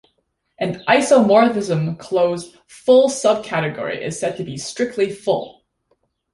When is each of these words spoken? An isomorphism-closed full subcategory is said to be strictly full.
An 0.57 0.79
isomorphism-closed 0.87 2.57
full 2.65 3.07
subcategory 3.07 4.01
is 4.01 4.19
said 4.19 4.35
to 4.37 4.43
be 4.43 4.57
strictly 4.57 5.11
full. 5.11 5.63